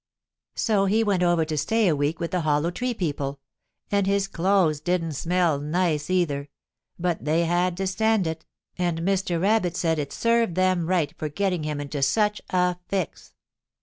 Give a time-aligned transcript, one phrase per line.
[0.55, 3.39] So he went over to stay a week with the Hollow Tree people,
[3.91, 6.49] and his clothes didn't smell nice, either,
[6.97, 8.43] but they had to stand it,
[8.79, 9.39] and Mr.
[9.39, 13.35] Rabbit said it served them right for getting him into such a fix.